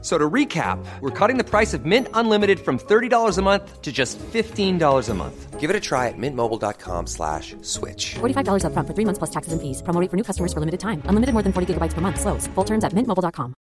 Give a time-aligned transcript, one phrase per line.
[0.00, 3.90] So to recap, we're cutting the price of Mint Unlimited from $30 a month to
[3.90, 5.58] just $15 a month.
[5.58, 8.14] Give it a try at mintmobile.com slash switch.
[8.20, 9.82] $45 upfront for three months plus taxes and fees.
[9.82, 11.02] Promo rate for new customers for limited time.
[11.06, 12.20] Unlimited more than 40 gigabytes per month.
[12.20, 12.46] Slows.
[12.54, 13.54] Full terms at mintmobile.com.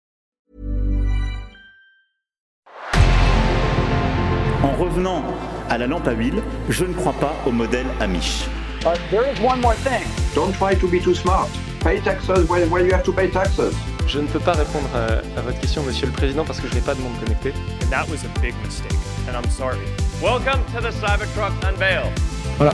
[4.63, 5.23] En revenant
[5.70, 8.47] à la lampe à huile, je ne crois pas au modèle Amish.
[8.83, 10.03] Uh, there is one more thing.
[10.36, 11.49] Don't try to be too smart.
[11.80, 13.73] Pay taxes when, when you have to pay taxes.
[14.08, 16.76] Je ne peux pas répondre à, à, votre question, Monsieur le Président, parce que je
[16.76, 17.52] n'ai pas de monde connecté.
[17.84, 18.94] And that was a big mistake,
[19.28, 19.80] and I'm sorry.
[20.22, 22.12] Welcome to the Cybertruck Unveil.
[22.58, 22.73] Voilà,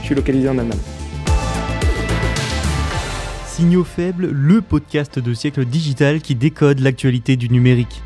[0.00, 0.78] je suis localisé en Allemagne.
[3.46, 8.02] Signaux faibles, le podcast de siècle digital qui décode l'actualité du numérique.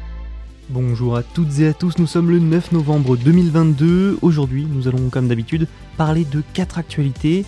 [0.69, 4.19] Bonjour à toutes et à tous, nous sommes le 9 novembre 2022.
[4.21, 7.47] Aujourd'hui, nous allons comme d'habitude parler de quatre actualités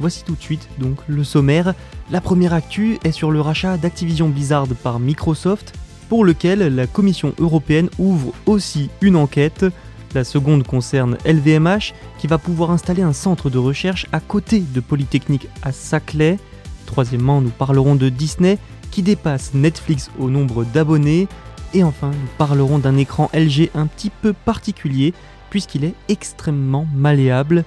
[0.00, 1.74] Voici tout de suite donc le sommaire.
[2.10, 5.74] La première actu est sur le rachat d'Activision Blizzard par Microsoft,
[6.08, 9.66] pour lequel la Commission européenne ouvre aussi une enquête.
[10.14, 14.80] La seconde concerne LVMH, qui va pouvoir installer un centre de recherche à côté de
[14.80, 16.38] Polytechnique à Saclay.
[16.86, 18.58] Troisièmement, nous parlerons de Disney,
[18.90, 21.28] qui dépasse Netflix au nombre d'abonnés.
[21.74, 25.12] Et enfin, nous parlerons d'un écran LG un petit peu particulier,
[25.50, 27.64] puisqu'il est extrêmement malléable.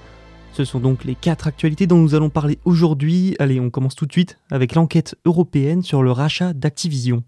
[0.54, 3.34] Ce sont donc les quatre actualités dont nous allons parler aujourd'hui.
[3.40, 7.24] Allez, on commence tout de suite avec l'enquête européenne sur le rachat d'Activision.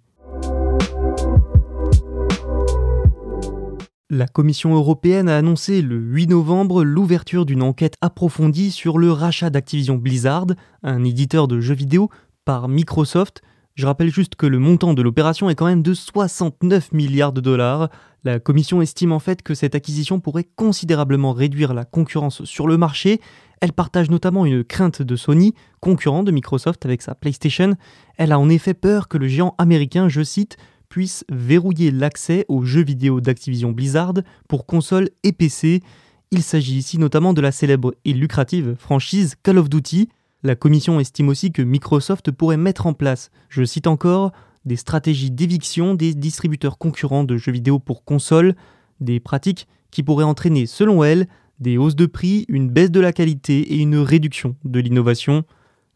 [4.10, 9.50] La Commission européenne a annoncé le 8 novembre l'ouverture d'une enquête approfondie sur le rachat
[9.50, 10.46] d'Activision Blizzard,
[10.84, 12.10] un éditeur de jeux vidéo,
[12.44, 13.42] par Microsoft.
[13.76, 17.42] Je rappelle juste que le montant de l'opération est quand même de 69 milliards de
[17.42, 17.90] dollars.
[18.24, 22.78] La Commission estime en fait que cette acquisition pourrait considérablement réduire la concurrence sur le
[22.78, 23.20] marché.
[23.60, 27.74] Elle partage notamment une crainte de Sony, concurrent de Microsoft avec sa PlayStation.
[28.16, 30.56] Elle a en effet peur que le géant américain, je cite,
[30.88, 34.14] puisse verrouiller l'accès aux jeux vidéo d'Activision Blizzard
[34.48, 35.82] pour consoles et PC.
[36.30, 40.08] Il s'agit ici notamment de la célèbre et lucrative franchise Call of Duty.
[40.46, 44.30] La commission estime aussi que Microsoft pourrait mettre en place, je cite encore,
[44.64, 48.54] des stratégies d'éviction des distributeurs concurrents de jeux vidéo pour consoles,
[49.00, 51.26] des pratiques qui pourraient entraîner, selon elle,
[51.58, 55.42] des hausses de prix, une baisse de la qualité et une réduction de l'innovation.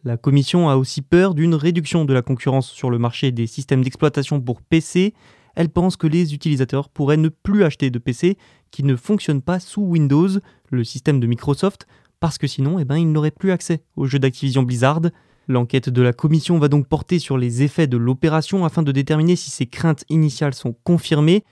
[0.02, 3.84] La Commission a aussi peur d'une réduction de la concurrence sur le marché des systèmes
[3.84, 5.14] d'exploitation pour PC.
[5.54, 8.36] Elle pense que les utilisateurs pourraient ne plus acheter de PC
[8.72, 10.40] qui ne fonctionnent pas sous Windows,
[10.70, 11.86] le système de Microsoft,
[12.20, 15.00] parce que sinon, eh ben, ils n'auraient plus accès aux jeux d'Activision Blizzard.
[15.48, 19.34] L'enquête de la commission va donc porter sur les effets de l'opération afin de déterminer
[19.36, 21.44] si ces craintes initiales sont confirmées.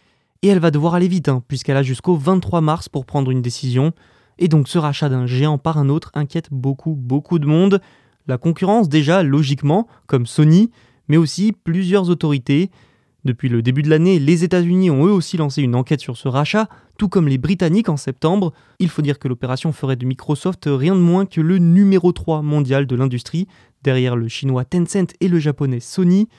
[0.42, 3.42] Et elle va devoir aller vite, hein, puisqu'elle a jusqu'au 23 mars pour prendre une
[3.42, 3.92] décision.
[4.38, 7.80] Et donc ce rachat d'un géant par un autre inquiète beaucoup, beaucoup de monde.
[8.28, 10.70] La concurrence déjà, logiquement, comme Sony,
[11.08, 12.70] mais aussi plusieurs autorités.
[13.28, 16.28] Depuis le début de l'année, les États-Unis ont eux aussi lancé une enquête sur ce
[16.28, 16.66] rachat,
[16.96, 18.54] tout comme les Britanniques en septembre.
[18.78, 22.40] Il faut dire que l'opération ferait de Microsoft rien de moins que le numéro 3
[22.40, 23.46] mondial de l'industrie,
[23.82, 26.30] derrière le chinois Tencent et le japonais Sony.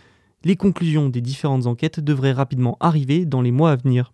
[0.44, 4.12] Les conclusions des différentes enquêtes devraient rapidement arriver dans les mois à venir.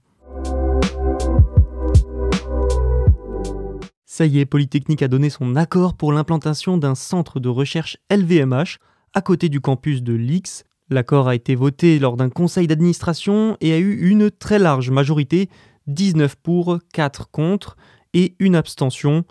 [4.03, 8.79] Ça y est, Polytechnique a donné son accord pour l'implantation d'un centre de recherche LVMH
[9.13, 10.65] à côté du campus de l'X.
[10.89, 15.49] L'accord a été voté lors d'un conseil d'administration et a eu une très large majorité,
[15.87, 17.75] 19 pour, 4 contre
[18.13, 19.25] et une abstention.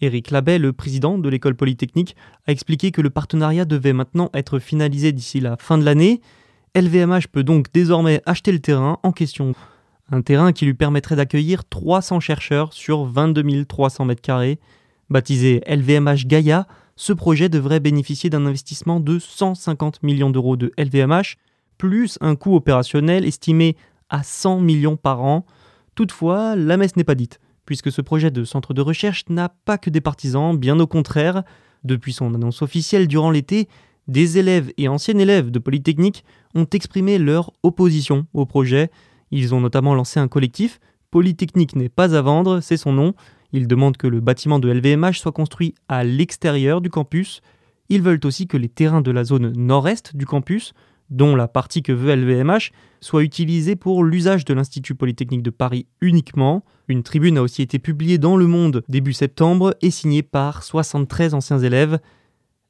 [0.00, 2.16] Éric Labet, le président de l'école polytechnique,
[2.46, 6.20] a expliqué que le partenariat devait maintenant être finalisé d'ici la fin de l'année.
[6.76, 9.54] LVMH peut donc désormais acheter le terrain en question
[10.12, 14.58] un terrain qui lui permettrait d'accueillir 300 chercheurs sur 22 300 m2.
[15.08, 16.66] Baptisé LVMH Gaia,
[17.00, 21.38] ce projet devrait bénéficier d'un investissement de 150 millions d'euros de LVMH,
[21.78, 23.74] plus un coût opérationnel estimé
[24.10, 25.46] à 100 millions par an.
[25.94, 29.78] Toutefois, la messe n'est pas dite, puisque ce projet de centre de recherche n'a pas
[29.78, 31.42] que des partisans, bien au contraire.
[31.84, 33.66] Depuis son annonce officielle durant l'été,
[34.06, 36.22] des élèves et anciens élèves de Polytechnique
[36.54, 38.90] ont exprimé leur opposition au projet,
[39.30, 40.78] ils ont notamment lancé un collectif,
[41.10, 43.14] Polytechnique n'est pas à vendre, c'est son nom.
[43.52, 47.40] Ils demandent que le bâtiment de LVMH soit construit à l'extérieur du campus.
[47.88, 50.72] Ils veulent aussi que les terrains de la zone nord-est du campus,
[51.10, 52.70] dont la partie que veut LVMH,
[53.00, 56.64] soient utilisés pour l'usage de l'Institut Polytechnique de Paris uniquement.
[56.88, 61.34] Une tribune a aussi été publiée dans Le Monde début septembre et signée par 73
[61.34, 61.98] anciens élèves.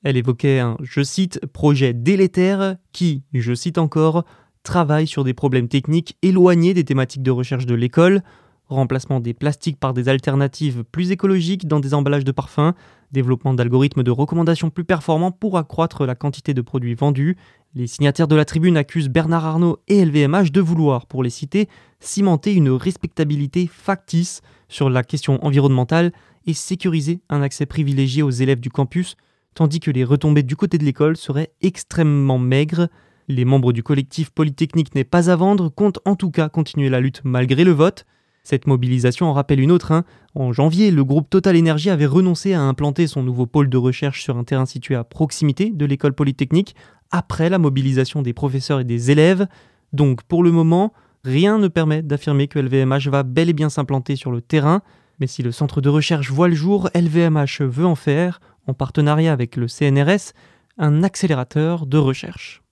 [0.03, 4.25] Elle évoquait un, je cite, projet délétère qui, je cite encore,
[4.62, 8.23] travaille sur des problèmes techniques éloignés des thématiques de recherche de l'école,
[8.70, 12.72] remplacement des plastiques par des alternatives plus écologiques dans des emballages de parfums,
[13.12, 17.37] développement d'algorithmes de recommandation plus performants pour accroître la quantité de produits vendus.
[17.75, 21.69] Les signataires de la tribune accusent Bernard Arnault et LVMH de vouloir, pour les citer,
[21.99, 26.12] cimenter une respectabilité factice sur la question environnementale
[26.46, 29.17] et sécuriser un accès privilégié aux élèves du campus,
[29.55, 32.88] tandis que les retombées du côté de l'école seraient extrêmement maigres.
[33.28, 37.00] Les membres du collectif Polytechnique n'est pas à vendre comptent en tout cas continuer la
[37.00, 38.06] lutte malgré le vote.
[38.43, 39.93] Cette mobilisation en rappelle une autre.
[39.93, 40.05] Hein.
[40.35, 44.23] En janvier, le groupe Total Energy avait renoncé à implanter son nouveau pôle de recherche
[44.23, 46.75] sur un terrain situé à proximité de l'école polytechnique,
[47.11, 49.47] après la mobilisation des professeurs et des élèves.
[49.93, 50.93] Donc pour le moment,
[51.25, 54.83] rien ne permet d'affirmer que LVMH va bel et bien s'implanter sur le terrain.
[55.19, 59.33] Mais si le centre de recherche voit le jour, LVMH veut en faire, en partenariat
[59.33, 60.33] avec le CNRS,
[60.79, 62.63] un accélérateur de recherche.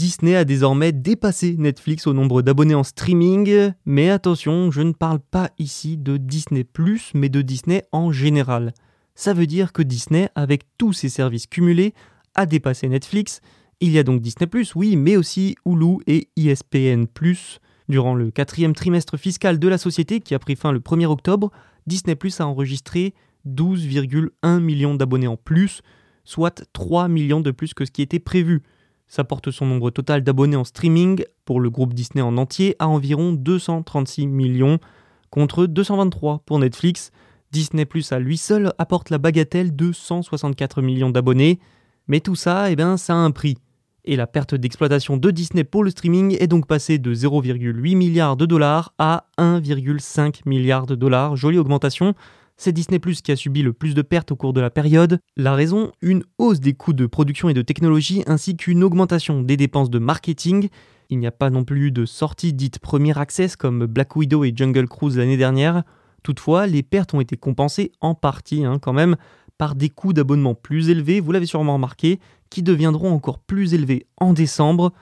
[0.00, 5.20] Disney a désormais dépassé Netflix au nombre d'abonnés en streaming, mais attention, je ne parle
[5.20, 6.64] pas ici de Disney⁇
[7.12, 8.72] mais de Disney en général.
[9.14, 11.92] Ça veut dire que Disney, avec tous ses services cumulés,
[12.34, 13.42] a dépassé Netflix.
[13.80, 17.04] Il y a donc Disney⁇ oui, mais aussi Hulu et ESPN⁇
[17.90, 21.50] Durant le quatrième trimestre fiscal de la société, qui a pris fin le 1er octobre,
[21.86, 23.12] Disney⁇ a enregistré
[23.46, 25.82] 12,1 millions d'abonnés en plus,
[26.24, 28.62] soit 3 millions de plus que ce qui était prévu.
[29.10, 32.86] Ça porte son nombre total d'abonnés en streaming pour le groupe Disney en entier à
[32.86, 34.78] environ 236 millions
[35.30, 37.10] contre 223 pour Netflix.
[37.50, 41.58] Disney Plus à lui seul apporte la bagatelle de 164 millions d'abonnés.
[42.06, 43.58] Mais tout ça, eh ben, ça a un prix.
[44.04, 48.36] Et la perte d'exploitation de Disney pour le streaming est donc passée de 0,8 milliards
[48.36, 51.34] de dollars à 1,5 milliard de dollars.
[51.34, 52.14] Jolie augmentation
[52.60, 55.18] c'est Disney Plus qui a subi le plus de pertes au cours de la période.
[55.34, 59.56] La raison, une hausse des coûts de production et de technologie ainsi qu'une augmentation des
[59.56, 60.68] dépenses de marketing.
[61.08, 64.52] Il n'y a pas non plus de sorties dites Premier Access comme Black Widow et
[64.54, 65.84] Jungle Cruise l'année dernière.
[66.22, 69.16] Toutefois, les pertes ont été compensées en partie hein, quand même
[69.56, 72.20] par des coûts d'abonnement plus élevés, vous l'avez sûrement remarqué,
[72.50, 74.92] qui deviendront encore plus élevés en décembre.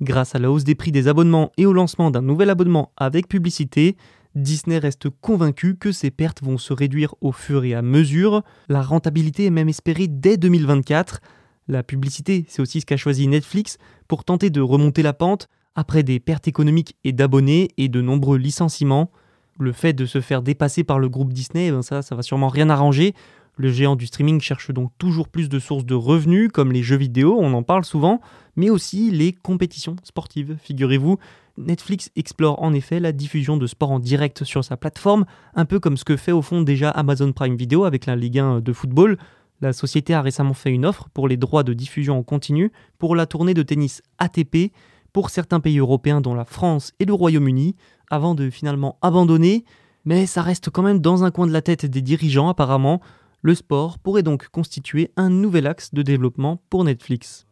[0.00, 3.28] Grâce à la hausse des prix des abonnements et au lancement d'un nouvel abonnement avec
[3.28, 3.96] publicité,
[4.34, 8.42] Disney reste convaincu que ses pertes vont se réduire au fur et à mesure.
[8.68, 11.20] La rentabilité est même espérée dès 2024.
[11.68, 16.02] La publicité, c'est aussi ce qu'a choisi Netflix pour tenter de remonter la pente après
[16.02, 19.10] des pertes économiques et d'abonnés et de nombreux licenciements.
[19.58, 22.48] Le fait de se faire dépasser par le groupe Disney, ben ça, ça va sûrement
[22.48, 23.14] rien arranger.
[23.56, 26.96] Le géant du streaming cherche donc toujours plus de sources de revenus, comme les jeux
[26.96, 28.20] vidéo, on en parle souvent,
[28.56, 30.56] mais aussi les compétitions sportives.
[30.62, 31.18] Figurez-vous,
[31.58, 35.80] Netflix explore en effet la diffusion de sport en direct sur sa plateforme, un peu
[35.80, 38.72] comme ce que fait au fond déjà Amazon Prime Video avec la Ligue 1 de
[38.72, 39.18] football.
[39.60, 43.14] La société a récemment fait une offre pour les droits de diffusion en continu pour
[43.14, 44.72] la tournée de tennis ATP
[45.12, 47.76] pour certains pays européens dont la France et le Royaume-Uni,
[48.10, 49.64] avant de finalement abandonner,
[50.04, 53.00] mais ça reste quand même dans un coin de la tête des dirigeants apparemment.
[53.42, 57.46] Le sport pourrait donc constituer un nouvel axe de développement pour Netflix.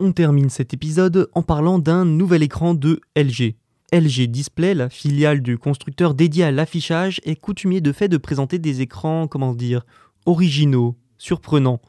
[0.00, 3.54] On termine cet épisode en parlant d'un nouvel écran de LG.
[3.92, 8.58] LG Display, la filiale du constructeur dédié à l'affichage, est coutumier de fait de présenter
[8.58, 9.86] des écrans, comment dire,
[10.26, 11.80] originaux, surprenants.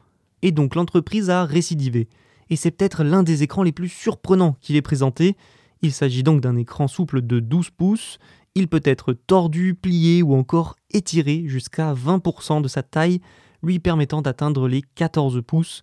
[0.42, 2.08] Et donc l'entreprise a récidivé.
[2.48, 5.36] Et c'est peut-être l'un des écrans les plus surprenants qu'il ait présenté.
[5.82, 8.20] Il s'agit donc d'un écran souple de 12 pouces.
[8.54, 13.20] Il peut être tordu, plié ou encore étiré jusqu'à 20% de sa taille,
[13.64, 15.82] lui permettant d'atteindre les 14 pouces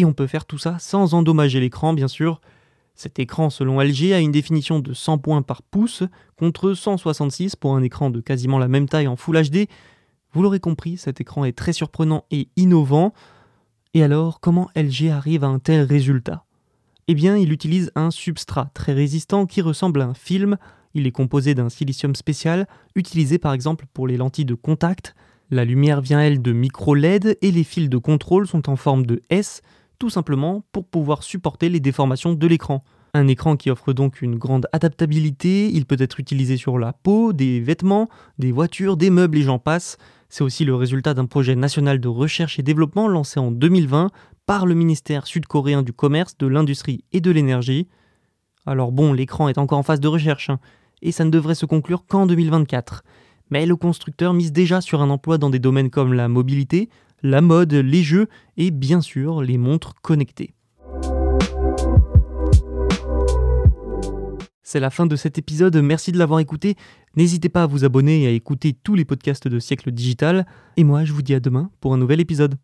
[0.00, 2.40] et on peut faire tout ça sans endommager l'écran bien sûr.
[2.94, 6.02] Cet écran selon LG a une définition de 100 points par pouce
[6.36, 9.68] contre 166 pour un écran de quasiment la même taille en Full HD.
[10.32, 13.12] Vous l'aurez compris, cet écran est très surprenant et innovant.
[13.94, 16.44] Et alors, comment LG arrive à un tel résultat?
[17.08, 20.56] Eh bien, il utilise un substrat très résistant qui ressemble à un film.
[20.94, 25.14] Il est composé d'un silicium spécial, utilisé par exemple pour les lentilles de contact.
[25.50, 29.04] La lumière vient, elle, de micro LED et les fils de contrôle sont en forme
[29.06, 29.62] de S,
[30.00, 32.82] tout simplement pour pouvoir supporter les déformations de l'écran.
[33.12, 37.32] Un écran qui offre donc une grande adaptabilité, il peut être utilisé sur la peau,
[37.32, 39.98] des vêtements, des voitures, des meubles et j'en passe.
[40.30, 44.10] C'est aussi le résultat d'un projet national de recherche et développement lancé en 2020
[44.46, 47.86] par le ministère sud-coréen du commerce, de l'industrie et de l'énergie.
[48.64, 50.60] Alors bon, l'écran est encore en phase de recherche, hein,
[51.02, 53.02] et ça ne devrait se conclure qu'en 2024.
[53.50, 56.88] Mais le constructeur mise déjà sur un emploi dans des domaines comme la mobilité,
[57.22, 60.54] la mode, les jeux et bien sûr les montres connectées.
[64.62, 66.76] C'est la fin de cet épisode, merci de l'avoir écouté.
[67.16, 70.46] N'hésitez pas à vous abonner et à écouter tous les podcasts de Siècle Digital.
[70.76, 72.54] Et moi, je vous dis à demain pour un nouvel épisode.